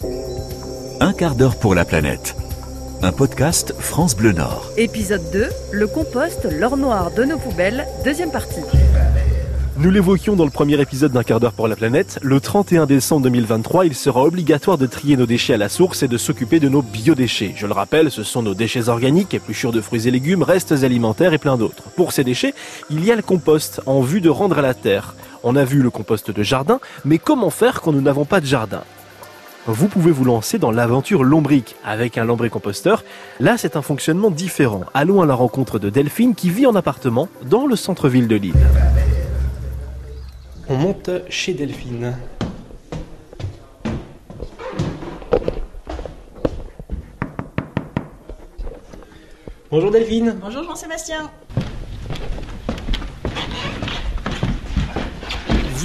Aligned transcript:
Un 0.00 1.12
quart 1.12 1.34
d'heure 1.34 1.56
pour 1.58 1.74
la 1.74 1.84
planète. 1.84 2.36
Un 3.02 3.10
podcast 3.10 3.74
France 3.80 4.14
Bleu 4.14 4.30
Nord. 4.30 4.70
Épisode 4.76 5.28
2, 5.32 5.48
le 5.72 5.86
compost, 5.88 6.46
l'or 6.52 6.76
noir 6.76 7.10
de 7.10 7.24
nos 7.24 7.36
poubelles, 7.36 7.84
deuxième 8.04 8.30
partie. 8.30 8.60
Nous 9.76 9.90
l'évoquions 9.90 10.36
dans 10.36 10.44
le 10.44 10.52
premier 10.52 10.80
épisode 10.80 11.10
d'un 11.10 11.24
quart 11.24 11.40
d'heure 11.40 11.52
pour 11.52 11.66
la 11.66 11.74
planète. 11.74 12.20
Le 12.22 12.38
31 12.38 12.86
décembre 12.86 13.22
2023, 13.22 13.86
il 13.86 13.94
sera 13.96 14.22
obligatoire 14.22 14.78
de 14.78 14.86
trier 14.86 15.16
nos 15.16 15.26
déchets 15.26 15.54
à 15.54 15.58
la 15.58 15.68
source 15.68 16.04
et 16.04 16.08
de 16.08 16.16
s'occuper 16.16 16.60
de 16.60 16.68
nos 16.68 16.82
biodéchets. 16.82 17.54
Je 17.56 17.66
le 17.66 17.72
rappelle, 17.72 18.12
ce 18.12 18.22
sont 18.22 18.42
nos 18.42 18.54
déchets 18.54 18.88
organiques, 18.88 19.34
épluchures 19.34 19.72
de 19.72 19.80
fruits 19.80 20.06
et 20.06 20.12
légumes, 20.12 20.44
restes 20.44 20.84
alimentaires 20.84 21.32
et 21.32 21.38
plein 21.38 21.56
d'autres. 21.56 21.90
Pour 21.96 22.12
ces 22.12 22.22
déchets, 22.22 22.54
il 22.88 23.04
y 23.04 23.10
a 23.10 23.16
le 23.16 23.22
compost 23.22 23.80
en 23.86 24.00
vue 24.00 24.20
de 24.20 24.30
rendre 24.30 24.58
à 24.58 24.62
la 24.62 24.74
terre. 24.74 25.16
On 25.42 25.56
a 25.56 25.64
vu 25.64 25.82
le 25.82 25.90
compost 25.90 26.30
de 26.30 26.42
jardin, 26.44 26.78
mais 27.04 27.18
comment 27.18 27.50
faire 27.50 27.80
quand 27.80 27.92
nous 27.92 28.00
n'avons 28.00 28.24
pas 28.24 28.40
de 28.40 28.46
jardin? 28.46 28.84
Vous 29.68 29.88
pouvez 29.88 30.10
vous 30.10 30.24
lancer 30.24 30.58
dans 30.58 30.70
l'aventure 30.70 31.22
lombrique 31.22 31.76
avec 31.84 32.16
un 32.16 32.24
lombricomposteur. 32.24 33.04
Là, 33.38 33.58
c'est 33.58 33.76
un 33.76 33.82
fonctionnement 33.82 34.30
différent. 34.30 34.84
Allons 34.94 35.20
à 35.20 35.26
la 35.26 35.34
rencontre 35.34 35.78
de 35.78 35.90
Delphine 35.90 36.34
qui 36.34 36.48
vit 36.48 36.66
en 36.66 36.74
appartement 36.74 37.28
dans 37.44 37.66
le 37.66 37.76
centre-ville 37.76 38.28
de 38.28 38.36
Lille. 38.36 38.54
On 40.70 40.76
monte 40.76 41.10
chez 41.28 41.52
Delphine. 41.52 42.16
Bonjour 49.70 49.90
Delphine. 49.90 50.38
Bonjour 50.40 50.64
Jean-Sébastien. 50.64 51.30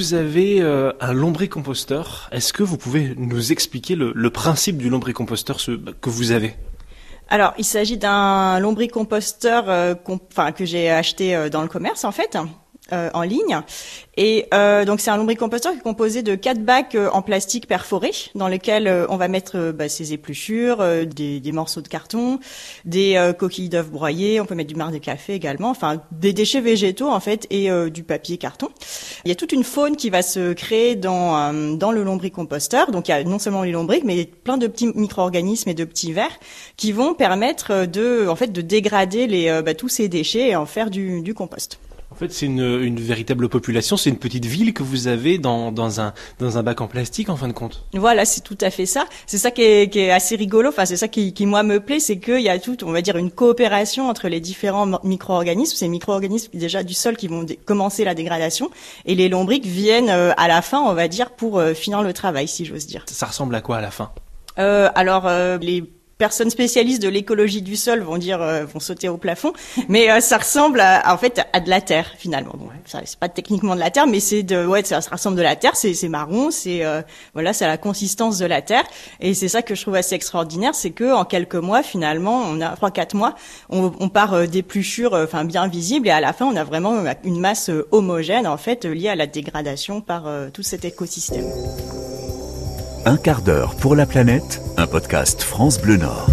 Vous 0.03 0.15
avez 0.15 0.59
euh, 0.59 0.91
un 0.99 1.13
lombricomposteur. 1.13 2.27
Est-ce 2.33 2.51
que 2.51 2.61
vous 2.61 2.75
pouvez 2.77 3.13
nous 3.15 3.53
expliquer 3.53 3.95
le, 3.95 4.29
principe 4.31 4.77
du 4.77 4.89
lombricomposteur 4.89 5.61
ce, 5.61 5.71
que 5.71 6.09
vous 6.09 6.31
avez? 6.31 6.55
Alors, 7.29 7.53
il 7.57 7.63
s'agit 7.63 7.97
d'un 7.97 8.59
lombricomposteur 8.59 9.69
euh, 9.69 9.95
qu'on- 9.95 10.19
enfin, 10.29 10.51
que 10.51 10.65
j'ai 10.65 10.91
acheté 10.91 11.37
euh, 11.37 11.47
dans 11.47 11.61
le 11.61 11.69
commerce 11.69 12.03
en 12.03 12.11
fait. 12.11 12.37
Euh, 12.91 13.09
en 13.13 13.21
ligne 13.21 13.61
et 14.17 14.45
euh, 14.53 14.85
donc 14.85 14.99
c'est 14.99 15.09
un 15.09 15.17
lombricomposteur 15.17 15.71
qui 15.71 15.79
est 15.79 15.81
composé 15.81 16.21
de 16.21 16.35
quatre 16.35 16.63
bacs 16.63 16.95
euh, 16.95 17.09
en 17.13 17.21
plastique 17.21 17.65
perforés 17.67 18.11
dans 18.35 18.47
lesquels 18.47 18.87
euh, 18.87 19.07
on 19.09 19.17
va 19.17 19.27
mettre 19.27 19.57
euh, 19.57 19.71
bah, 19.71 19.89
ses 19.89 20.13
épluchures, 20.13 20.83
des, 21.05 21.39
des 21.39 21.51
morceaux 21.51 21.81
de 21.81 21.87
carton, 21.87 22.39
des 22.85 23.31
coquilles 23.39 23.69
d'œufs 23.69 23.89
broyées, 23.89 24.39
on 24.39 24.45
peut 24.45 24.55
mettre 24.55 24.69
du 24.69 24.75
marc 24.75 24.91
de 24.91 24.97
café 24.97 25.33
également, 25.33 25.69
enfin 25.69 26.01
des 26.11 26.33
déchets 26.33 26.61
végétaux 26.61 27.09
en 27.09 27.19
fait 27.19 27.47
et 27.49 27.69
du 27.89 28.03
papier 28.03 28.37
carton. 28.37 28.69
Il 29.25 29.29
y 29.29 29.31
a 29.31 29.35
toute 29.35 29.51
une 29.51 29.63
faune 29.63 29.95
qui 29.95 30.09
va 30.09 30.21
se 30.21 30.53
créer 30.53 30.95
dans 30.95 31.53
dans 31.77 31.91
le 31.91 32.03
lombricomposteur. 32.03 32.91
Donc 32.91 33.07
il 33.07 33.11
y 33.11 33.13
a 33.13 33.23
non 33.23 33.39
seulement 33.39 33.63
les 33.63 33.71
lombrics 33.71 34.03
mais 34.03 34.25
plein 34.25 34.57
de 34.57 34.67
petits 34.67 34.87
micro-organismes 34.87 35.69
et 35.69 35.73
de 35.73 35.85
petits 35.85 36.13
vers 36.13 36.31
qui 36.77 36.91
vont 36.91 37.13
permettre 37.13 37.85
de 37.85 38.27
en 38.27 38.35
fait 38.35 38.51
de 38.51 38.61
dégrader 38.61 39.27
les 39.27 39.61
bah, 39.63 39.73
tous 39.73 39.89
ces 39.89 40.07
déchets 40.07 40.49
et 40.49 40.55
en 40.55 40.65
faire 40.65 40.89
du, 40.89 41.21
du 41.21 41.33
compost. 41.33 41.79
En 42.13 42.15
fait, 42.15 42.31
c'est 42.31 42.45
une, 42.45 42.79
une 42.83 42.99
véritable 42.99 43.49
population. 43.49 43.97
C'est 43.97 44.11
une 44.11 44.19
petite 44.19 44.45
ville 44.45 44.71
que 44.71 44.83
vous 44.83 45.07
avez 45.07 45.39
dans, 45.39 45.71
dans, 45.71 45.99
un, 45.99 46.13
dans 46.37 46.59
un 46.59 46.61
bac 46.61 46.79
en 46.79 46.87
plastique, 46.87 47.27
en 47.29 47.35
fin 47.35 47.47
de 47.47 47.53
compte. 47.53 47.85
Voilà, 47.95 48.23
c'est 48.23 48.41
tout 48.41 48.57
à 48.61 48.69
fait 48.69 48.85
ça. 48.85 49.07
C'est 49.25 49.39
ça 49.39 49.49
qui 49.49 49.63
est, 49.63 49.91
qui 49.91 49.97
est 49.97 50.11
assez 50.11 50.35
rigolo. 50.35 50.69
Enfin, 50.69 50.85
c'est 50.85 50.95
ça 50.95 51.07
qui, 51.07 51.33
qui 51.33 51.47
moi 51.47 51.63
me 51.63 51.79
plaît, 51.79 51.99
c'est 51.99 52.19
qu'il 52.19 52.41
y 52.41 52.49
a 52.49 52.59
tout, 52.59 52.77
on 52.83 52.91
va 52.91 53.01
dire, 53.01 53.17
une 53.17 53.31
coopération 53.31 54.09
entre 54.09 54.27
les 54.27 54.39
différents 54.39 54.99
micro-organismes. 55.03 55.75
Ces 55.75 55.87
micro-organismes 55.87 56.51
déjà 56.53 56.83
du 56.83 56.93
sol 56.93 57.17
qui 57.17 57.27
vont 57.27 57.47
commencer 57.65 58.03
la 58.03 58.13
dégradation, 58.13 58.69
et 59.07 59.15
les 59.15 59.27
lombrics 59.27 59.65
viennent 59.65 60.11
euh, 60.11 60.33
à 60.37 60.47
la 60.47 60.61
fin, 60.61 60.81
on 60.81 60.93
va 60.93 61.07
dire, 61.07 61.31
pour 61.31 61.57
euh, 61.57 61.73
finir 61.73 62.03
le 62.03 62.13
travail, 62.13 62.47
si 62.47 62.63
j'ose 62.63 62.85
dire. 62.85 63.05
Ça 63.07 63.25
ressemble 63.25 63.55
à 63.55 63.61
quoi 63.61 63.77
à 63.77 63.81
la 63.81 63.89
fin? 63.89 64.11
Euh, 64.59 64.87
alors, 64.93 65.27
les 65.59 65.83
personnes 66.23 66.49
spécialistes 66.49 67.01
de 67.01 67.09
l'écologie 67.09 67.61
du 67.61 67.75
sol 67.75 67.99
vont 67.99 68.17
dire, 68.17 68.41
euh, 68.41 68.63
vont 68.63 68.79
sauter 68.79 69.09
au 69.09 69.17
plafond, 69.17 69.51
mais 69.89 70.09
euh, 70.09 70.21
ça 70.21 70.37
ressemble 70.37 70.79
à, 70.79 71.13
en 71.13 71.17
fait 71.17 71.41
à 71.51 71.59
de 71.59 71.69
la 71.69 71.81
terre 71.81 72.13
finalement. 72.17 72.55
Bon, 72.57 72.69
ça 72.85 73.01
c'est 73.03 73.19
pas 73.19 73.27
techniquement 73.27 73.75
de 73.75 73.81
la 73.81 73.91
terre, 73.91 74.07
mais 74.07 74.21
c'est 74.21 74.41
de, 74.41 74.65
ouais, 74.65 74.85
ça, 74.85 75.01
ça 75.01 75.11
ressemble 75.11 75.35
de 75.35 75.41
la 75.41 75.57
terre. 75.57 75.75
C'est 75.75 76.07
marron, 76.07 76.49
c'est 76.49 76.85
euh, 76.85 77.01
voilà, 77.33 77.51
c'est 77.51 77.67
la 77.67 77.77
consistance 77.77 78.37
de 78.37 78.45
la 78.45 78.61
terre, 78.61 78.85
et 79.19 79.33
c'est 79.33 79.49
ça 79.49 79.61
que 79.61 79.75
je 79.75 79.81
trouve 79.81 79.95
assez 79.95 80.15
extraordinaire, 80.15 80.73
c'est 80.75 80.91
que 80.91 81.13
en 81.13 81.25
quelques 81.25 81.55
mois 81.55 81.83
finalement, 81.83 82.41
on 82.47 82.61
a 82.61 82.69
trois 82.77 82.91
quatre 82.91 83.15
mois, 83.15 83.35
on, 83.69 83.91
on 83.99 84.07
part 84.07 84.33
euh, 84.33 84.45
d'épluchures, 84.45 85.11
enfin 85.13 85.43
bien 85.43 85.67
visibles, 85.67 86.07
et 86.07 86.11
à 86.11 86.21
la 86.21 86.31
fin, 86.31 86.45
on 86.45 86.55
a 86.55 86.63
vraiment 86.63 87.03
une 87.25 87.39
masse 87.41 87.69
homogène 87.91 88.47
en 88.47 88.57
fait 88.57 88.85
liée 88.85 89.09
à 89.09 89.17
la 89.17 89.27
dégradation 89.27 89.99
par 89.99 90.23
tout 90.53 90.63
cet 90.63 90.85
écosystème. 90.85 91.47
Un 93.05 93.17
quart 93.17 93.41
d'heure 93.41 93.75
pour 93.75 93.93
la 93.97 94.05
planète. 94.05 94.62
Un 94.83 94.87
podcast 94.87 95.43
France 95.43 95.79
Bleu 95.79 95.95
Nord. 95.95 96.27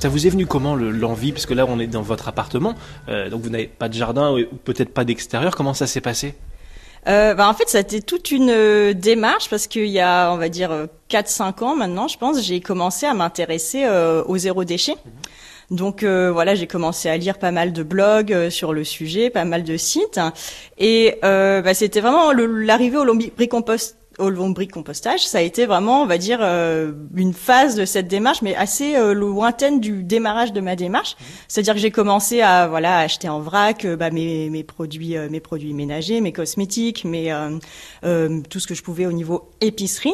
Ça 0.00 0.08
vous 0.08 0.26
est 0.26 0.30
venu 0.30 0.46
comment 0.46 0.74
le- 0.74 0.90
l'envie? 0.90 1.30
Parce 1.30 1.46
que 1.46 1.54
là, 1.54 1.64
on 1.68 1.78
est 1.78 1.86
dans 1.86 2.02
votre 2.02 2.26
appartement, 2.26 2.74
euh, 3.08 3.30
donc 3.30 3.42
vous 3.42 3.50
n'avez 3.50 3.68
pas 3.68 3.88
de 3.88 3.94
jardin 3.94 4.32
ou 4.36 4.44
peut-être 4.64 4.92
pas 4.92 5.04
d'extérieur. 5.04 5.54
Comment 5.54 5.74
ça 5.74 5.86
s'est 5.86 6.00
passé? 6.00 6.34
Euh, 7.06 7.34
bah, 7.34 7.48
en 7.48 7.54
fait, 7.54 7.68
ça 7.68 7.78
a 7.78 7.82
été 7.82 8.02
toute 8.02 8.32
une 8.32 8.50
euh, 8.50 8.94
démarche 8.94 9.48
parce 9.48 9.68
qu'il 9.68 9.86
y 9.86 10.00
a, 10.00 10.32
on 10.32 10.38
va 10.38 10.48
dire, 10.48 10.72
euh, 10.72 10.86
4-5 11.08 11.62
ans 11.62 11.76
maintenant, 11.76 12.08
je 12.08 12.18
pense, 12.18 12.42
j'ai 12.42 12.60
commencé 12.60 13.06
à 13.06 13.14
m'intéresser 13.14 13.84
euh, 13.84 14.24
au 14.26 14.36
zéro 14.36 14.64
déchet. 14.64 14.96
Donc 15.70 16.02
euh, 16.02 16.32
voilà, 16.32 16.56
j'ai 16.56 16.66
commencé 16.66 17.08
à 17.08 17.16
lire 17.16 17.38
pas 17.38 17.52
mal 17.52 17.72
de 17.72 17.84
blogs 17.84 18.48
sur 18.48 18.72
le 18.72 18.82
sujet, 18.82 19.30
pas 19.30 19.44
mal 19.44 19.62
de 19.62 19.76
sites, 19.76 20.18
et 20.78 21.14
euh, 21.22 21.62
bah, 21.62 21.74
c'était 21.74 22.00
vraiment 22.00 22.32
le- 22.32 22.64
l'arrivée 22.64 22.96
au 22.96 23.04
lombricompost 23.04 23.96
au 24.20 24.30
lombricompostage, 24.30 25.26
ça 25.26 25.38
a 25.38 25.40
été 25.40 25.66
vraiment, 25.66 26.02
on 26.02 26.06
va 26.06 26.18
dire, 26.18 26.38
euh, 26.42 26.92
une 27.16 27.32
phase 27.32 27.74
de 27.74 27.84
cette 27.84 28.06
démarche, 28.06 28.42
mais 28.42 28.54
assez 28.54 28.94
euh, 28.96 29.14
lointaine 29.14 29.80
du 29.80 30.02
démarrage 30.02 30.52
de 30.52 30.60
ma 30.60 30.76
démarche. 30.76 31.16
C'est-à-dire 31.48 31.74
que 31.74 31.80
j'ai 31.80 31.90
commencé 31.90 32.42
à 32.42 32.68
voilà 32.68 32.98
acheter 32.98 33.28
en 33.28 33.40
vrac 33.40 33.84
euh, 33.84 33.96
bah, 33.96 34.10
mes, 34.10 34.50
mes 34.50 34.62
produits 34.62 35.16
mes 35.30 35.40
produits 35.40 35.72
ménagers, 35.72 36.20
mes 36.20 36.32
cosmétiques, 36.32 37.04
mes 37.04 37.34
tout 38.02 38.60
ce 38.60 38.66
que 38.66 38.74
je 38.74 38.82
pouvais 38.82 39.06
au 39.06 39.12
niveau 39.12 39.50
épicerie. 39.60 40.12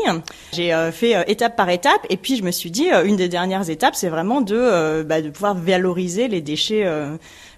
J'ai 0.53 0.73
fait 0.93 1.31
étape 1.31 1.57
par 1.57 1.69
étape, 1.71 2.07
et 2.09 2.17
puis 2.17 2.37
je 2.37 2.43
me 2.43 2.51
suis 2.51 2.71
dit 2.71 2.89
une 3.05 3.17
des 3.17 3.29
dernières 3.29 3.69
étapes, 3.69 3.95
c'est 3.95 4.09
vraiment 4.09 4.41
de 4.41 5.03
bah, 5.03 5.21
de 5.21 5.31
pouvoir 5.31 5.55
valoriser 5.55 6.29
les 6.29 6.41
déchets 6.41 6.87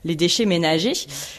les 0.05 0.17
déchets 0.17 0.47
ménagers. 0.47 0.93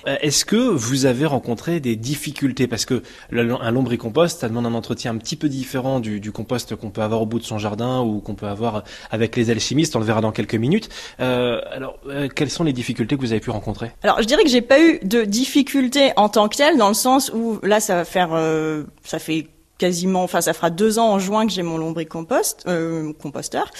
Est-ce 0.05 0.45
que 0.45 0.55
vous 0.55 1.05
avez 1.05 1.25
rencontré 1.25 1.79
des 1.79 1.95
difficultés? 1.95 2.67
Parce 2.67 2.85
que 2.85 3.01
un 3.31 3.71
lombricompost, 3.71 4.39
ça 4.39 4.49
demande 4.49 4.65
un 4.65 4.73
entretien 4.73 4.98
un 5.07 5.17
petit 5.17 5.35
peu 5.35 5.49
différent 5.49 5.99
du, 5.99 6.31
compost 6.31 6.75
qu'on 6.75 6.89
peut 6.89 7.01
avoir 7.01 7.21
au 7.21 7.25
bout 7.25 7.39
de 7.39 7.43
son 7.43 7.57
jardin 7.57 8.01
ou 8.01 8.19
qu'on 8.19 8.35
peut 8.35 8.47
avoir 8.47 8.83
avec 9.11 9.35
les 9.35 9.49
alchimistes. 9.49 9.95
On 9.95 9.99
le 9.99 10.05
verra 10.05 10.21
dans 10.21 10.31
quelques 10.31 10.55
minutes. 10.55 10.89
Euh, 11.19 11.61
alors, 11.71 11.97
euh, 12.07 12.27
quelles 12.27 12.49
sont 12.49 12.63
les 12.63 12.73
difficultés 12.73 13.15
que 13.15 13.21
vous 13.21 13.31
avez 13.31 13.41
pu 13.41 13.49
rencontrer? 13.49 13.91
Alors, 14.03 14.21
je 14.21 14.27
dirais 14.27 14.43
que 14.43 14.49
j'ai 14.49 14.61
pas 14.61 14.81
eu 14.81 14.99
de 15.03 15.23
difficultés 15.23 16.11
en 16.17 16.29
tant 16.29 16.47
que 16.49 16.57
telle, 16.57 16.77
dans 16.77 16.89
le 16.89 16.93
sens 16.93 17.31
où 17.33 17.59
là, 17.63 17.79
ça 17.79 17.95
va 17.95 18.05
faire, 18.05 18.29
euh, 18.33 18.83
ça 19.03 19.19
fait 19.19 19.47
quasiment, 19.79 20.21
enfin, 20.21 20.41
ça 20.41 20.53
fera 20.53 20.69
deux 20.69 20.99
ans 20.99 21.13
en 21.13 21.17
juin 21.19 21.47
que 21.47 21.51
j'ai 21.51 21.63
mon 21.63 21.77
lombricompost, 21.79 22.65
euh, 22.67 23.11
composteur. 23.19 23.71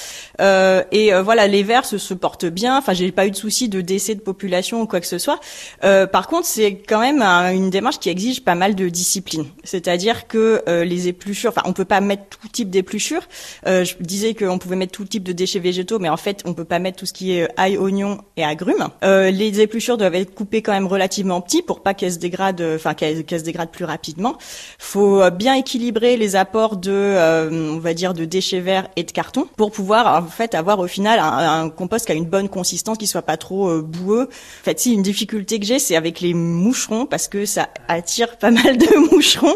Euh, 0.41 0.81
et 0.91 1.13
euh, 1.13 1.21
voilà, 1.21 1.45
les 1.45 1.61
vers 1.61 1.85
se, 1.85 2.13
portent 2.15 2.45
bien. 2.45 2.77
Enfin, 2.77 2.93
j'ai 2.93 3.11
pas 3.11 3.27
eu 3.27 3.31
de 3.31 3.35
soucis 3.35 3.69
de 3.69 3.81
décès 3.81 4.15
de 4.15 4.21
population 4.21 4.81
ou 4.81 4.87
quoi 4.87 4.99
que 5.01 5.05
ce 5.05 5.17
soit. 5.19 5.39
Euh, 5.83 6.07
par 6.07 6.27
contre, 6.27 6.47
c'est 6.47 6.77
quand 6.87 7.01
même 7.01 7.21
un- 7.21 7.51
une 7.51 7.69
démarche 7.69 7.99
qui 7.99 8.09
exige 8.09 8.43
pas 8.43 8.55
mal 8.55 8.73
de 8.75 8.87
discipline. 8.89 9.45
C'est-à-dire 9.63 10.27
que 10.27 10.63
euh, 10.67 10.85
les 10.85 11.09
épluchures, 11.09 11.51
enfin, 11.51 11.61
on 11.65 11.73
peut 11.73 11.85
pas 11.85 11.99
mettre 11.99 12.23
tout 12.29 12.47
type 12.47 12.69
d'épluchures. 12.69 13.23
Euh, 13.67 13.83
je 13.83 13.95
disais 13.99 14.33
qu'on 14.33 14.57
pouvait 14.57 14.77
mettre 14.77 14.93
tout 14.93 15.05
type 15.05 15.23
de 15.23 15.33
déchets 15.33 15.59
végétaux, 15.59 15.99
mais 15.99 16.09
en 16.09 16.17
fait, 16.17 16.41
on 16.45 16.53
peut 16.53 16.63
pas 16.65 16.79
mettre 16.79 16.97
tout 16.97 17.05
ce 17.05 17.13
qui 17.13 17.33
est 17.33 17.49
ail, 17.57 17.77
oignon 17.77 18.19
et 18.37 18.45
agrumes. 18.45 18.87
Les 19.03 19.59
épluchures 19.59 19.97
doivent 19.97 20.15
être 20.15 20.33
coupées 20.33 20.61
quand 20.61 20.71
même 20.71 20.87
relativement 20.87 21.41
petits 21.41 21.61
pour 21.61 21.81
pas 21.83 21.93
qu'elles 21.93 22.13
se 22.13 22.19
dégradent, 22.19 22.63
enfin 22.75 22.93
qu'elles 22.93 23.25
se 23.27 23.43
dégradent 23.43 23.71
plus 23.71 23.83
rapidement. 23.85 24.37
Faut 24.77 25.29
bien 25.31 25.55
équilibrer 25.55 25.88
les 25.91 26.35
apports 26.35 26.77
de, 26.77 26.91
euh, 26.91 27.73
on 27.73 27.79
va 27.79 27.93
dire, 27.93 28.13
de 28.13 28.25
déchets 28.25 28.59
verts 28.59 28.87
et 28.95 29.03
de 29.03 29.11
carton 29.11 29.47
pour 29.57 29.71
pouvoir 29.71 30.23
en 30.23 30.27
fait 30.27 30.55
avoir 30.55 30.79
au 30.79 30.87
final 30.87 31.19
un, 31.19 31.63
un 31.63 31.69
compost 31.69 32.05
qui 32.05 32.11
a 32.11 32.15
une 32.15 32.25
bonne 32.25 32.49
consistance, 32.49 32.97
qui 32.97 33.07
soit 33.07 33.21
pas 33.21 33.37
trop 33.37 33.69
euh, 33.69 33.81
boueux. 33.81 34.29
En 34.29 34.63
fait, 34.63 34.79
si 34.79 34.93
une 34.93 35.01
difficulté 35.01 35.59
que 35.59 35.65
j'ai, 35.65 35.79
c'est 35.79 35.95
avec 35.95 36.21
les 36.21 36.33
moucherons 36.33 37.05
parce 37.05 37.27
que 37.27 37.45
ça 37.45 37.69
attire 37.87 38.37
pas 38.37 38.51
mal 38.51 38.77
de 38.77 39.11
moucherons. 39.11 39.55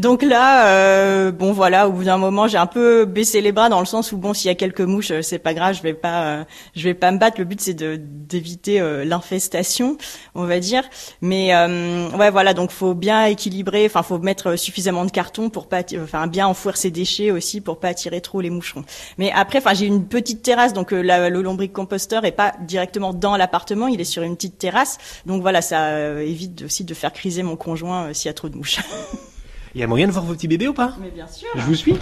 Donc 0.00 0.22
là, 0.22 0.68
euh, 0.68 1.32
bon 1.32 1.52
voilà, 1.52 1.88
au 1.88 1.92
bout 1.92 2.04
d'un 2.04 2.18
moment, 2.18 2.48
j'ai 2.48 2.58
un 2.58 2.66
peu 2.66 3.04
baissé 3.04 3.40
les 3.40 3.52
bras 3.52 3.68
dans 3.68 3.80
le 3.80 3.86
sens 3.86 4.12
où 4.12 4.16
bon, 4.16 4.34
s'il 4.34 4.48
y 4.48 4.52
a 4.52 4.54
quelques 4.54 4.80
mouches, 4.80 5.10
euh, 5.10 5.22
c'est 5.22 5.38
pas 5.38 5.54
grave, 5.54 5.74
je 5.76 5.82
vais 5.82 5.94
pas, 5.94 6.24
euh, 6.24 6.44
je 6.74 6.84
vais 6.84 6.94
pas 6.94 7.10
me 7.10 7.18
battre. 7.18 7.38
Le 7.38 7.44
but 7.44 7.60
c'est 7.60 7.74
d'éviter 7.74 8.80
euh, 8.80 9.04
l'infestation, 9.04 9.96
on 10.34 10.44
va 10.44 10.60
dire. 10.60 10.84
Mais 11.20 11.54
ouais, 11.54 12.30
voilà, 12.30 12.54
donc 12.54 12.70
faut 12.70 12.94
bien 12.94 13.26
équilibrer. 13.26 13.86
Enfin, 13.86 14.02
faut 14.02 14.18
mettre 14.18 14.56
suffisamment 14.56 15.04
de 15.04 15.10
carton 15.10 15.50
pour 15.50 15.68
pas, 15.68 15.73
enfin 16.02 16.26
bien 16.26 16.46
enfouir 16.46 16.76
ses 16.76 16.90
déchets 16.90 17.30
aussi 17.30 17.60
pour 17.60 17.78
pas 17.80 17.88
attirer 17.88 18.20
trop 18.20 18.40
les 18.40 18.50
moucherons. 18.50 18.84
Mais 19.18 19.32
après, 19.32 19.58
enfin, 19.58 19.74
j'ai 19.74 19.86
une 19.86 20.04
petite 20.06 20.42
terrasse, 20.42 20.72
donc 20.72 20.92
euh, 20.92 21.00
la- 21.02 21.30
le 21.30 21.42
lombricomposteur 21.42 22.24
est 22.24 22.32
pas 22.32 22.52
directement 22.60 23.12
dans 23.14 23.36
l'appartement, 23.36 23.86
il 23.88 24.00
est 24.00 24.04
sur 24.04 24.22
une 24.22 24.36
petite 24.36 24.58
terrasse. 24.58 24.98
Donc 25.26 25.42
voilà, 25.42 25.62
ça 25.62 25.86
euh, 25.86 26.20
évite 26.20 26.62
aussi 26.62 26.84
de 26.84 26.94
faire 26.94 27.12
criser 27.12 27.42
mon 27.42 27.56
conjoint 27.56 28.04
euh, 28.06 28.12
s'il 28.14 28.28
y 28.28 28.30
a 28.30 28.34
trop 28.34 28.48
de 28.48 28.56
mouches. 28.56 28.78
Il 29.74 29.80
y 29.80 29.84
a 29.84 29.86
moyen 29.88 30.06
de 30.06 30.12
voir 30.12 30.24
vos 30.24 30.34
petits 30.34 30.46
bébés 30.48 30.68
ou 30.68 30.72
pas? 30.74 30.94
Mais 31.00 31.10
bien 31.10 31.26
sûr. 31.26 31.48
Je 31.56 31.62
vous 31.62 31.74
suis 31.74 31.96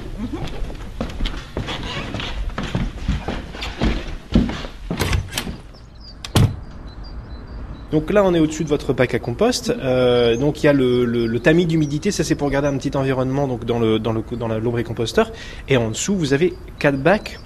Donc 7.92 8.10
là, 8.10 8.24
on 8.24 8.32
est 8.34 8.40
au-dessus 8.40 8.64
de 8.64 8.68
votre 8.70 8.92
bac 8.94 9.14
à 9.14 9.18
compost. 9.18 9.70
Euh, 9.70 10.36
donc 10.36 10.62
il 10.62 10.66
y 10.66 10.68
a 10.68 10.72
le, 10.72 11.04
le, 11.04 11.26
le 11.26 11.40
tamis 11.40 11.66
d'humidité, 11.66 12.10
ça 12.10 12.24
c'est 12.24 12.34
pour 12.34 12.48
garder 12.50 12.68
un 12.68 12.76
petit 12.78 12.96
environnement 12.96 13.46
donc 13.46 13.64
dans 13.66 13.78
le 13.78 13.98
dans 13.98 14.12
le 14.12 14.22
dans 14.36 14.48
la 14.48 14.58
lombricomposteur. 14.58 15.30
Et 15.68 15.76
en 15.76 15.90
dessous, 15.90 16.16
vous 16.16 16.32
avez 16.32 16.54
quatre 16.78 16.96
bacs. 16.98 17.38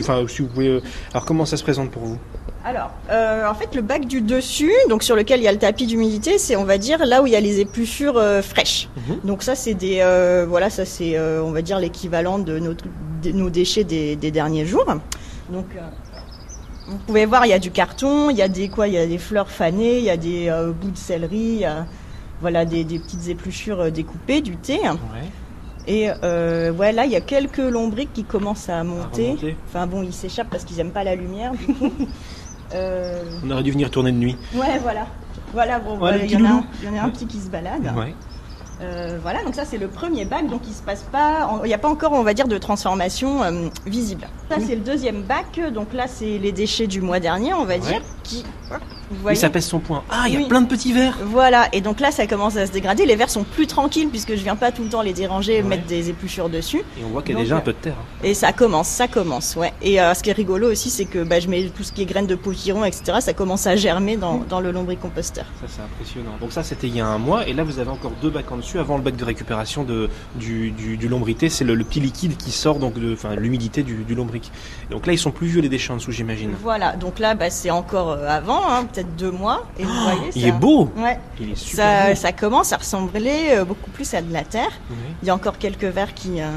Enfin, 0.00 0.24
si 0.28 0.42
vous 0.42 0.48
pouvez. 0.48 0.68
euh, 0.68 0.80
Alors 1.12 1.24
comment 1.26 1.44
ça 1.46 1.56
se 1.56 1.62
présente 1.62 1.90
pour 1.90 2.02
vous? 2.04 2.18
Alors, 2.64 2.90
euh, 3.10 3.46
en 3.46 3.54
fait, 3.54 3.74
le 3.74 3.82
bac 3.82 4.06
du 4.06 4.22
dessus, 4.22 4.72
donc 4.88 5.02
sur 5.02 5.14
lequel 5.16 5.40
il 5.40 5.42
y 5.42 5.48
a 5.48 5.52
le 5.52 5.58
tapis 5.58 5.86
d'humidité, 5.86 6.38
c'est 6.38 6.56
on 6.56 6.64
va 6.64 6.78
dire 6.78 7.04
là 7.04 7.22
où 7.22 7.26
il 7.26 7.32
y 7.34 7.36
a 7.36 7.40
les 7.40 7.60
épluchures 7.60 8.16
euh, 8.16 8.40
fraîches. 8.40 8.88
Mhm. 8.96 9.16
Donc 9.24 9.42
ça, 9.42 9.54
c'est 9.54 9.74
des, 9.74 9.98
euh, 10.00 10.46
voilà, 10.48 10.70
ça 10.70 10.86
c'est, 10.86 11.18
on 11.20 11.50
va 11.50 11.60
dire 11.60 11.78
l'équivalent 11.78 12.38
de 12.38 12.58
nos, 12.58 12.72
de 12.72 13.30
nos 13.32 13.50
déchets 13.50 13.84
des, 13.84 14.16
des 14.16 14.30
derniers 14.30 14.64
jours. 14.64 14.86
Donc 15.50 15.66
vous 16.86 16.98
pouvez 16.98 17.26
voir, 17.26 17.46
il 17.46 17.50
y 17.50 17.52
a 17.54 17.58
du 17.58 17.70
carton, 17.70 18.30
il 18.30 18.36
y 18.36 18.42
a 18.42 18.48
des 18.48 18.68
quoi, 18.68 18.88
il 18.88 18.94
y 18.94 18.98
a 18.98 19.06
des 19.06 19.18
fleurs 19.18 19.50
fanées, 19.50 19.98
il 19.98 20.04
y 20.04 20.10
a 20.10 20.16
des 20.16 20.48
euh, 20.48 20.72
bouts 20.72 20.90
de 20.90 20.96
céleri, 20.98 21.56
y 21.60 21.64
a, 21.64 21.86
voilà, 22.40 22.64
des, 22.64 22.84
des 22.84 22.98
petites 22.98 23.28
épluchures 23.28 23.80
euh, 23.80 23.90
découpées, 23.90 24.40
du 24.42 24.56
thé. 24.56 24.78
Ouais. 24.82 25.28
Et 25.86 26.08
euh, 26.22 26.72
ouais, 26.72 26.92
là, 26.92 27.04
il 27.04 27.12
y 27.12 27.16
a 27.16 27.20
quelques 27.20 27.58
lombriques 27.58 28.12
qui 28.14 28.24
commencent 28.24 28.68
à 28.70 28.82
monter. 28.84 29.36
Enfin 29.68 29.86
bon, 29.86 30.02
ils 30.02 30.14
s'échappent 30.14 30.48
parce 30.50 30.64
qu'ils 30.64 30.80
aiment 30.80 30.92
pas 30.92 31.04
la 31.04 31.14
lumière. 31.14 31.52
Du 31.52 31.66
coup. 31.74 31.90
Euh, 32.74 33.22
On 33.44 33.50
aurait 33.52 33.62
dû 33.62 33.70
venir 33.70 33.88
tourner 33.88 34.10
de 34.10 34.16
nuit. 34.16 34.36
Ouais, 34.54 34.78
voilà. 34.82 35.06
Voilà, 35.52 35.78
bon, 35.78 35.92
Ouais, 35.92 35.98
voilà, 35.98 36.24
il 36.24 36.30
y, 36.32 36.34
en 36.34 36.38
a 36.38 36.42
loulou. 36.48 36.54
un- 36.54 36.64
il 36.82 36.88
y 36.88 36.90
en 36.98 37.02
a 37.02 37.06
un 37.06 37.10
petit 37.10 37.26
qui 37.26 37.38
se 37.38 37.48
balade. 37.48 37.92
Ouais. 37.96 38.14
Euh, 38.80 39.18
voilà, 39.22 39.42
donc 39.44 39.54
ça 39.54 39.64
c'est 39.64 39.78
le 39.78 39.86
premier 39.88 40.24
bac, 40.24 40.48
donc 40.48 40.62
il 40.66 40.74
se 40.74 40.82
passe 40.82 41.04
pas, 41.04 41.60
il 41.64 41.68
n'y 41.68 41.74
a 41.74 41.78
pas 41.78 41.88
encore, 41.88 42.12
on 42.12 42.22
va 42.24 42.34
dire, 42.34 42.48
de 42.48 42.58
transformation 42.58 43.42
euh, 43.44 43.68
visible. 43.86 44.26
Ça 44.50 44.56
c'est 44.60 44.74
le 44.74 44.80
deuxième 44.80 45.22
bac, 45.22 45.60
donc 45.72 45.92
là 45.92 46.06
c'est 46.08 46.38
les 46.38 46.50
déchets 46.52 46.86
du 46.88 47.00
mois 47.00 47.20
dernier, 47.20 47.54
on 47.54 47.64
va 47.64 47.74
Ouais. 47.74 47.78
dire, 47.78 48.02
qui, 48.24 48.44
vous 49.14 49.22
voyez, 49.22 49.36
ça 49.38 49.50
pèse 49.50 49.64
son 49.66 49.78
point. 49.78 50.02
Ah, 50.10 50.24
il 50.28 50.40
y 50.40 50.42
a 50.44 50.46
plein 50.46 50.60
de 50.62 50.66
petits 50.68 50.92
verres. 50.92 51.18
voilà, 51.24 51.68
et 51.72 51.80
donc 51.80 52.00
là 52.00 52.10
ça 52.10 52.26
commence 52.26 52.56
à 52.56 52.66
se 52.66 52.72
dégrader, 52.72 53.06
les 53.06 53.16
verres 53.16 53.30
sont 53.30 53.44
plus 53.44 53.66
tranquilles 53.66 54.08
puisque 54.08 54.30
je 54.36 54.42
viens 54.42 54.56
pas 54.56 54.72
tout 54.72 54.82
le 54.82 54.88
temps 54.88 55.02
les 55.02 55.12
déranger, 55.12 55.56
Ouais. 55.56 55.62
mettre 55.62 55.86
des 55.86 56.10
épluchures 56.10 56.48
dessus, 56.48 56.82
Et 57.00 57.04
on 57.04 57.08
voit 57.08 57.22
qu'il 57.22 57.30
y 57.32 57.34
a 57.34 57.36
Donc, 57.36 57.44
déjà 57.44 57.56
un 57.56 57.58
euh, 57.58 57.62
peu 57.62 57.72
de 57.72 57.78
terre. 57.78 57.94
hein. 57.98 58.24
et 58.24 58.34
ça 58.34 58.52
commence, 58.52 58.88
ça 58.88 59.08
commence, 59.08 59.56
ouais. 59.56 59.72
Et 59.82 60.00
euh, 60.00 60.14
ce 60.14 60.22
qui 60.22 60.30
est 60.30 60.34
rigolo 60.34 60.70
aussi, 60.70 60.90
c'est 60.90 61.04
que 61.04 61.22
bah, 61.22 61.40
je 61.40 61.48
mets 61.48 61.64
tout 61.74 61.82
ce 61.82 61.92
qui 61.92 62.02
est 62.02 62.06
graines 62.06 62.26
de 62.26 62.34
potiron, 62.34 62.84
etc., 62.84 63.18
ça 63.20 63.32
commence 63.34 63.66
à 63.66 63.76
germer 63.76 64.16
dans, 64.16 64.38
dans 64.48 64.60
le 64.60 64.70
lombricomposteur. 64.72 65.44
Ça, 65.60 65.66
c'est 65.68 65.82
impressionnant. 65.82 66.36
Donc 66.40 66.52
ça, 66.52 66.62
c'était 66.62 66.86
il 66.86 66.96
y 66.96 67.00
a 67.00 67.06
un 67.06 67.18
mois. 67.18 67.46
Et 67.48 67.52
là, 67.52 67.64
vous 67.64 67.78
avez 67.78 67.90
encore 67.90 68.12
deux 68.22 68.30
bacs 68.30 68.50
en 68.52 68.56
dessus. 68.56 68.78
Avant 68.78 68.96
le 68.96 69.02
bac 69.02 69.16
de 69.16 69.24
récupération 69.24 69.84
de, 69.84 70.08
du, 70.36 70.70
du, 70.70 70.96
du 70.96 71.08
lombrité, 71.08 71.48
c'est 71.48 71.64
le, 71.64 71.74
le 71.74 71.84
petit 71.84 72.00
liquide 72.00 72.36
qui 72.36 72.50
sort, 72.50 72.78
donc 72.78 72.94
de, 72.98 73.12
enfin, 73.12 73.34
l'humidité 73.36 73.82
du, 73.82 74.04
du 74.04 74.14
lombric. 74.14 74.50
Donc 74.90 75.06
là, 75.06 75.12
ils 75.12 75.18
sont 75.18 75.30
plus 75.30 75.46
vieux, 75.46 75.60
les 75.60 75.68
déchets 75.68 75.92
en 75.92 75.96
dessous, 75.96 76.12
j'imagine. 76.12 76.52
Voilà, 76.62 76.92
donc 76.96 77.18
là, 77.18 77.34
bah, 77.34 77.50
c'est 77.50 77.70
encore 77.70 78.10
euh, 78.12 78.28
avant, 78.28 78.60
hein, 78.68 78.84
peut-être 78.92 79.03
deux 79.04 79.30
mois. 79.30 79.66
Et 79.78 79.84
vous 79.84 79.92
voyez, 79.92 80.20
Oh, 80.26 80.30
Il 80.34 80.42
ça- 80.42 80.48
est 80.48 80.52
beau 80.52 80.90
Ouais, 80.96 81.18
Il 81.40 81.52
est 81.52 81.54
super 81.56 81.84
ça, 81.84 82.08
beau. 82.10 82.14
ça 82.16 82.32
commence 82.32 82.72
à 82.72 82.76
ressembler 82.78 83.48
euh, 83.50 83.64
beaucoup 83.64 83.90
plus 83.90 84.12
à 84.14 84.22
de 84.22 84.32
la 84.32 84.42
terre. 84.44 84.70
Il 85.22 85.26
y 85.26 85.30
a 85.30 85.34
encore 85.34 85.58
quelques 85.58 85.84
vers 85.84 86.14
qui, 86.14 86.40
euh, 86.40 86.48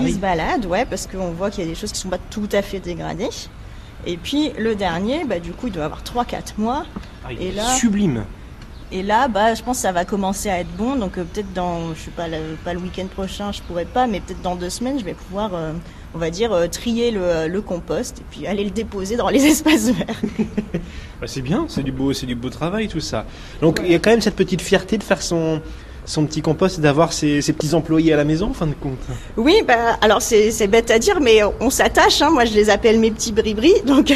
il 0.00 0.06
qui 0.06 0.12
se 0.12 0.18
baladent, 0.18 0.66
ouais, 0.66 0.84
parce 0.84 1.06
qu'on 1.06 1.30
voit 1.32 1.50
qu'il 1.50 1.64
y 1.64 1.66
a 1.66 1.70
des 1.70 1.74
choses 1.76 1.92
qui 1.92 2.00
sont 2.00 2.08
pas 2.08 2.18
tout 2.30 2.48
à 2.52 2.62
fait 2.62 2.80
dégradées. 2.80 3.28
Et 4.06 4.16
puis 4.16 4.52
le 4.58 4.74
dernier, 4.74 5.24
bah, 5.24 5.38
du 5.40 5.52
coup, 5.52 5.66
il 5.66 5.72
doit 5.72 5.84
avoir 5.84 6.02
3-4 6.02 6.54
mois. 6.58 6.84
Ah, 7.24 7.32
il 7.32 7.42
et 7.42 7.48
est 7.48 7.52
là- 7.52 7.64
sublime. 7.74 8.24
Et 8.92 9.02
là, 9.02 9.26
bah, 9.28 9.54
je 9.54 9.62
pense 9.62 9.78
que 9.78 9.82
ça 9.82 9.92
va 9.92 10.04
commencer 10.04 10.48
à 10.48 10.60
être 10.60 10.74
bon. 10.76 10.96
Donc 10.96 11.18
euh, 11.18 11.24
peut-être 11.24 11.52
dans, 11.52 11.94
je 11.94 12.00
sais 12.00 12.10
pas, 12.10 12.28
le, 12.28 12.56
pas 12.64 12.72
le 12.72 12.80
week-end 12.80 13.06
prochain, 13.06 13.52
je 13.52 13.60
pourrais 13.62 13.84
pas, 13.84 14.06
mais 14.06 14.20
peut-être 14.20 14.42
dans 14.42 14.56
deux 14.56 14.70
semaines, 14.70 14.98
je 14.98 15.04
vais 15.04 15.14
pouvoir, 15.14 15.54
euh, 15.54 15.72
on 16.14 16.18
va 16.18 16.30
dire, 16.30 16.52
euh, 16.52 16.68
trier 16.68 17.10
le, 17.10 17.48
le 17.48 17.60
compost 17.60 18.18
et 18.20 18.24
puis 18.30 18.46
aller 18.46 18.64
le 18.64 18.70
déposer 18.70 19.16
dans 19.16 19.28
les 19.28 19.44
espaces 19.46 19.90
verts. 19.90 20.20
Bah, 21.20 21.26
c'est 21.26 21.42
bien, 21.42 21.66
c'est 21.68 21.82
du 21.82 21.92
beau, 21.92 22.12
c'est 22.12 22.26
du 22.26 22.36
beau 22.36 22.50
travail 22.50 22.88
tout 22.88 23.00
ça. 23.00 23.26
Donc 23.60 23.80
il 23.84 23.90
y 23.90 23.94
a 23.94 23.98
quand 23.98 24.10
même 24.10 24.20
cette 24.20 24.36
petite 24.36 24.62
fierté 24.62 24.98
de 24.98 25.02
faire 25.02 25.22
son 25.22 25.60
son 26.06 26.24
petit 26.24 26.40
compost 26.40 26.80
d'avoir 26.80 27.12
ses, 27.12 27.40
petits 27.40 27.74
employés 27.74 28.12
à 28.12 28.16
la 28.16 28.24
maison 28.24 28.50
en 28.50 28.52
fin 28.54 28.66
de 28.66 28.74
compte. 28.74 28.98
Oui, 29.36 29.62
bah, 29.66 29.98
alors 30.00 30.22
c'est 30.22 30.66
bête 30.68 30.90
à 30.90 30.98
dire, 30.98 31.20
mais 31.20 31.40
on 31.60 31.70
s'attache. 31.70 32.22
Hein. 32.22 32.30
Moi, 32.30 32.44
je 32.44 32.54
les 32.54 32.70
appelle 32.70 32.98
mes 32.98 33.10
petits 33.10 33.32
bribris, 33.32 33.74
donc 33.86 34.12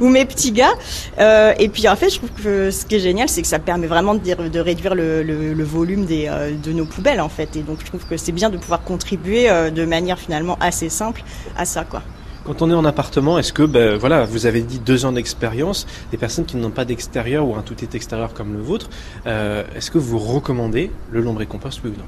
ou 0.00 0.08
mes 0.08 0.24
petits 0.24 0.52
gars. 0.52 0.74
Euh, 1.18 1.52
et 1.58 1.68
puis 1.68 1.88
en 1.88 1.96
fait, 1.96 2.10
je 2.10 2.18
trouve 2.18 2.30
que 2.30 2.70
ce 2.70 2.86
qui 2.86 2.96
est 2.96 3.00
génial, 3.00 3.28
c'est 3.28 3.42
que 3.42 3.48
ça 3.48 3.58
permet 3.58 3.86
vraiment 3.86 4.14
de, 4.14 4.48
de 4.48 4.60
réduire 4.60 4.94
le 4.94 5.64
volume 5.64 6.06
des, 6.06 6.26
euh, 6.28 6.52
de 6.56 6.72
nos 6.72 6.86
poubelles, 6.86 7.20
en 7.20 7.28
fait. 7.28 7.56
Et 7.56 7.62
donc, 7.62 7.78
je 7.80 7.86
trouve 7.86 8.04
que 8.06 8.16
c'est 8.16 8.32
bien 8.32 8.50
de 8.50 8.56
pouvoir 8.56 8.82
contribuer 8.82 9.50
euh, 9.50 9.70
de 9.70 9.84
manière 9.84 10.18
finalement 10.18 10.56
assez 10.60 10.88
simple 10.88 11.22
à 11.56 11.64
ça, 11.64 11.84
quoi. 11.84 12.02
Quand 12.48 12.62
on 12.62 12.70
est 12.70 12.74
en 12.74 12.86
appartement, 12.86 13.38
est-ce 13.38 13.52
que, 13.52 13.62
ben, 13.62 13.98
voilà, 13.98 14.24
vous 14.24 14.46
avez 14.46 14.62
dit 14.62 14.78
deux 14.78 15.04
ans 15.04 15.12
d'expérience, 15.12 15.86
des 16.12 16.16
personnes 16.16 16.46
qui 16.46 16.56
n'ont 16.56 16.70
pas 16.70 16.86
d'extérieur 16.86 17.46
ou 17.46 17.54
un 17.56 17.60
tout 17.60 17.74
est 17.82 17.94
extérieur 17.94 18.32
comme 18.32 18.54
le 18.54 18.62
vôtre, 18.62 18.88
euh, 19.26 19.64
est-ce 19.76 19.90
que 19.90 19.98
vous 19.98 20.18
recommandez 20.18 20.90
le 21.10 21.20
lombricompost, 21.20 21.80
oui 21.84 21.90
ou 21.90 21.98
non? 21.98 22.06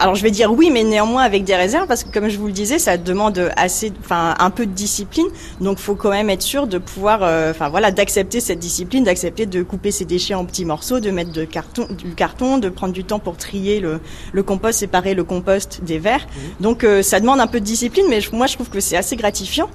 Alors 0.00 0.16
je 0.16 0.22
vais 0.24 0.30
dire 0.32 0.52
oui, 0.52 0.70
mais 0.72 0.82
néanmoins 0.82 1.22
avec 1.22 1.44
des 1.44 1.54
réserves, 1.54 1.86
parce 1.86 2.02
que 2.02 2.10
comme 2.10 2.28
je 2.28 2.36
vous 2.36 2.46
le 2.46 2.52
disais, 2.52 2.78
ça 2.80 2.96
demande 2.96 3.52
assez, 3.56 3.92
enfin 4.00 4.34
un 4.38 4.50
peu 4.50 4.66
de 4.66 4.72
discipline. 4.72 5.26
Donc 5.60 5.78
faut 5.78 5.94
quand 5.94 6.10
même 6.10 6.30
être 6.30 6.42
sûr 6.42 6.66
de 6.66 6.78
pouvoir, 6.78 7.20
euh, 7.22 7.52
enfin 7.52 7.68
voilà, 7.68 7.92
d'accepter 7.92 8.40
cette 8.40 8.58
discipline, 8.58 9.04
d'accepter 9.04 9.46
de 9.46 9.62
couper 9.62 9.92
ses 9.92 10.04
déchets 10.04 10.34
en 10.34 10.44
petits 10.44 10.64
morceaux, 10.64 10.98
de 10.98 11.10
mettre 11.10 11.32
de 11.32 11.44
carton, 11.44 11.86
du 11.90 12.14
carton, 12.14 12.58
de 12.58 12.68
prendre 12.68 12.92
du 12.92 13.04
temps 13.04 13.20
pour 13.20 13.36
trier 13.36 13.78
le, 13.80 14.00
le 14.32 14.42
compost, 14.42 14.80
séparer 14.80 15.14
le 15.14 15.22
compost 15.24 15.80
des 15.84 15.98
verres. 16.00 16.26
Donc 16.60 16.82
euh, 16.82 17.02
ça 17.02 17.20
demande 17.20 17.40
un 17.40 17.46
peu 17.46 17.60
de 17.60 17.64
discipline, 17.64 18.06
mais 18.10 18.20
je- 18.20 18.34
moi 18.34 18.46
je 18.48 18.54
trouve 18.54 18.68
que 18.70 18.80
c'est 18.80 18.96
assez 18.96 19.14
gratifiant 19.16 19.70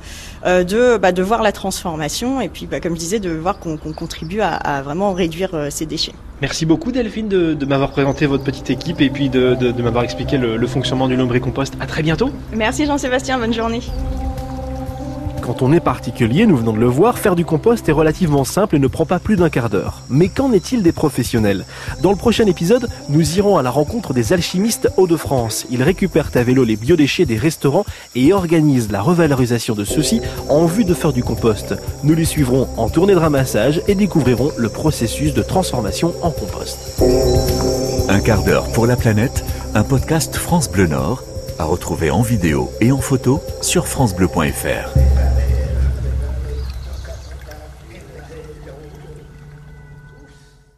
euh, 0.46 0.64
de, 0.66 0.98
bah, 0.98 1.12
de 1.14 1.24
voir 1.24 1.42
la 1.42 1.54
transformation 1.54 2.42
et 2.42 2.50
puis 2.50 2.68
bah, 2.68 2.82
comme 2.82 2.94
je 2.96 3.00
disais, 3.00 3.20
de 3.20 3.32
voir 3.32 3.58
qu'on 3.60 3.78
contribue 3.78 4.42
à, 4.42 4.54
à 4.56 4.82
vraiment 4.82 5.14
réduire 5.14 5.52
euh, 5.54 5.70
ces 5.70 5.86
déchets. 5.86 6.14
Merci 6.42 6.66
beaucoup 6.66 6.92
Delphine 6.92 7.28
de, 7.28 7.66
m'avoir 7.66 7.92
présenté 7.92 8.26
votre 8.26 8.44
petite 8.44 8.70
équipe 8.70 9.02
et 9.02 9.10
puis 9.10 9.30
de, 9.30 9.82
m'avoir 9.82 10.04
expliqué 10.04 10.38
le, 10.38 10.58
le 10.58 10.68
fonctionnement 10.68 11.08
du 11.08 11.16
lombricompost. 11.16 11.76
À 11.80 11.86
très 11.86 12.04
bientôt 12.04 12.32
Merci 12.54 12.86
Jean-Sébastien, 12.86 13.38
bonne 13.38 13.54
journée. 13.54 13.82
Quand 15.50 15.64
on 15.64 15.74
est 15.74 15.80
particulier, 15.80 16.46
nous 16.46 16.56
venons 16.56 16.74
de 16.74 16.80
le 16.80 16.86
voir, 16.86 17.18
faire 17.18 17.36
du 17.36 17.44
compost 17.44 17.90
est 17.90 17.92
relativement 17.92 18.44
simple 18.44 18.76
et 18.76 18.80
ne 18.80 18.86
prend 18.86 19.08
pas 19.08 19.18
plus 19.18 19.36
d'un 19.36 19.50
quart 19.50 19.72
d'heure. 19.72 20.04
Mais 20.08 20.28
qu'en 20.28 20.52
est-il 20.52 20.84
des 20.84 20.92
professionnels? 20.92 21.66
Dans 22.04 22.12
le 22.12 22.18
prochain 22.18 22.46
épisode, 22.46 22.88
nous 23.10 23.36
irons 23.40 23.58
à 23.58 23.64
la 23.64 23.72
rencontre 23.72 24.14
des 24.14 24.32
alchimistes 24.32 24.90
Hauts-de-France. 24.96 25.66
Ils 25.72 25.82
récupèrent 25.82 26.30
à 26.36 26.44
vélo 26.44 26.64
les 26.64 26.76
biodéchets 26.76 27.26
des 27.26 27.36
restaurants 27.36 27.84
et 28.14 28.32
organisent 28.32 28.92
la 28.92 29.02
revalorisation 29.02 29.74
de 29.74 29.86
ceux-ci 29.86 30.22
en 30.50 30.68
vue 30.68 30.86
de 30.86 30.94
faire 30.94 31.14
du 31.14 31.24
compost. 31.24 31.74
Nous 32.04 32.14
les 32.14 32.26
suivrons 32.26 32.68
en 32.78 32.88
tournée 32.88 33.16
de 33.16 33.20
ramassage 33.20 33.82
et 33.88 33.96
découvrirons 33.96 34.52
le 34.56 34.70
processus 34.70 35.34
de 35.34 35.42
transformation 35.42 36.14
en 36.22 36.30
compost. 36.30 37.02
Un 38.08 38.20
quart 38.20 38.44
d'heure 38.44 38.72
pour 38.72 38.86
la 38.86 38.96
planète, 38.96 39.44
un 39.74 39.84
podcast 39.84 40.36
France 40.36 40.70
Bleu 40.70 40.86
Nord, 40.86 41.24
à 41.58 41.64
retrouver 41.64 42.12
en 42.12 42.22
vidéo 42.22 42.70
et 42.82 42.92
en 42.92 43.00
photo 43.00 43.42
sur 43.62 43.88
francebleu.fr. 43.88 45.09